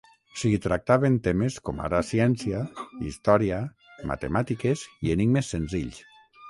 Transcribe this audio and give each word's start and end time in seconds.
S'hi 0.43 0.51
tractaven 0.61 1.17
temes 1.27 1.57
com 1.69 1.83
ara 1.89 1.99
ciència, 2.09 2.63
història, 3.11 3.61
matemàtiques 4.15 4.89
i 5.09 5.19
enigmes 5.19 5.55
senzills. 5.57 6.05